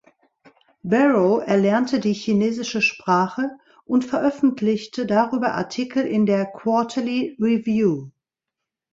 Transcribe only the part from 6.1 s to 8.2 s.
der "Quarterly Review".